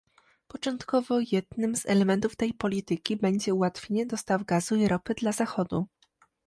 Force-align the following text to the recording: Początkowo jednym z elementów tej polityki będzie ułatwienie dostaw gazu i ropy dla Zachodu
Początkowo 0.47 1.19
jednym 1.31 1.75
z 1.75 1.85
elementów 1.85 2.35
tej 2.35 2.53
polityki 2.53 3.17
będzie 3.17 3.53
ułatwienie 3.53 4.05
dostaw 4.05 4.43
gazu 4.45 4.75
i 4.75 4.87
ropy 4.87 5.13
dla 5.13 5.31
Zachodu 5.31 5.85